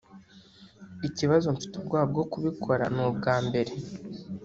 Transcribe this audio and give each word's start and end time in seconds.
ikibazo 1.07 1.45
mfite 1.55 1.73
ubwoba 1.77 2.05
bwo 2.11 2.23
kubikora 2.31 2.83
ni 2.93 3.01
ubwambere 3.07 3.73